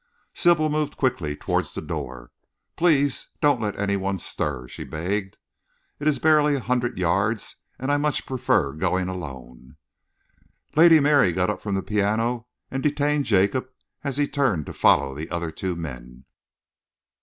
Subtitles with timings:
[0.33, 2.31] Sybil moved quickly towards the door.
[2.75, 5.37] "Please don't let any one stir," she begged.
[5.99, 9.75] "It is barely a hundred yards and I much prefer going alone."
[10.75, 13.69] Lady Mary got up from the piano and detained Jacob
[14.03, 16.25] as he turned to follow the other two men.